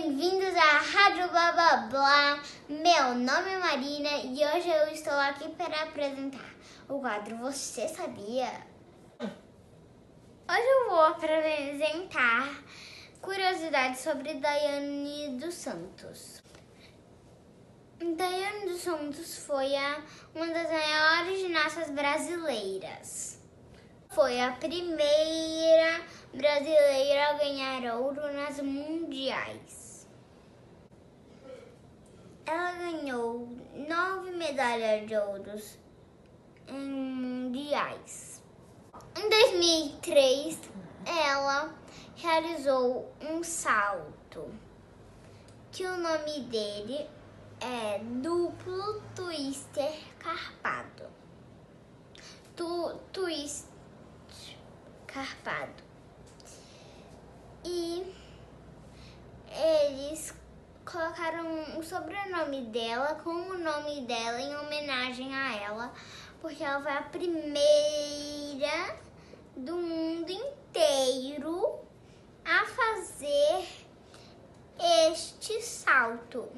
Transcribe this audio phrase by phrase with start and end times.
[0.00, 2.42] bem-vindos à Rádio Blá Blá Blá.
[2.68, 6.54] Meu nome é Marina e hoje eu estou aqui para apresentar
[6.88, 8.64] o quadro Você Sabia?
[9.20, 12.62] Hoje eu vou apresentar
[13.20, 16.44] curiosidades sobre Daiane dos Santos.
[17.98, 20.00] Daiane dos Santos foi a,
[20.32, 23.40] uma das maiores ginastas brasileiras.
[24.10, 29.87] Foi a primeira brasileira a ganhar ouro nas mundiais.
[34.48, 35.60] Nove medalhas de ouro
[36.68, 38.42] em mundiais.
[39.16, 40.58] Em 2003,
[41.04, 41.74] ela
[42.16, 44.50] realizou um salto
[45.70, 47.08] que o nome dele
[47.60, 51.04] é duplo twister carpado.
[52.56, 53.66] Tu, twist
[55.06, 55.82] carpado.
[57.64, 58.14] E
[59.50, 60.34] eles
[60.90, 65.92] colocaram o sobrenome dela como o nome dela em homenagem a ela,
[66.40, 68.96] porque ela foi a primeira
[69.54, 71.78] do mundo inteiro
[72.42, 73.66] a fazer
[75.06, 76.48] este salto.